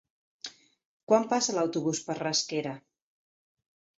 Quan 1.11 1.27
passa 1.33 1.55
l'autobús 1.57 2.01
per 2.09 2.17
Rasquera? 2.21 2.73